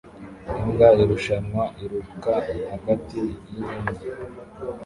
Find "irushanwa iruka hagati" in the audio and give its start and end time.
1.01-3.19